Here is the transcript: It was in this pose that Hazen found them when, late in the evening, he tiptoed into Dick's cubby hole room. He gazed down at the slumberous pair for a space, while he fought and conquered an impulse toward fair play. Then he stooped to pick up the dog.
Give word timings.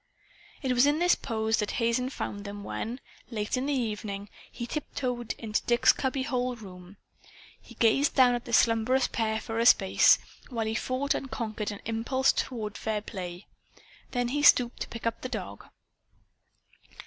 It 0.63 0.71
was 0.73 0.87
in 0.87 0.97
this 0.97 1.13
pose 1.13 1.57
that 1.57 1.73
Hazen 1.73 2.09
found 2.09 2.43
them 2.43 2.63
when, 2.63 2.99
late 3.29 3.55
in 3.55 3.67
the 3.67 3.73
evening, 3.73 4.29
he 4.51 4.65
tiptoed 4.65 5.33
into 5.37 5.61
Dick's 5.67 5.93
cubby 5.93 6.23
hole 6.23 6.55
room. 6.55 6.97
He 7.61 7.75
gazed 7.75 8.15
down 8.15 8.33
at 8.33 8.45
the 8.45 8.51
slumberous 8.51 9.07
pair 9.07 9.39
for 9.39 9.59
a 9.59 9.65
space, 9.67 10.17
while 10.49 10.65
he 10.65 10.73
fought 10.73 11.13
and 11.13 11.29
conquered 11.29 11.69
an 11.69 11.81
impulse 11.85 12.31
toward 12.31 12.79
fair 12.79 13.01
play. 13.01 13.45
Then 14.09 14.29
he 14.29 14.41
stooped 14.41 14.79
to 14.79 14.87
pick 14.89 15.05
up 15.05 15.21
the 15.21 15.29
dog. 15.29 15.65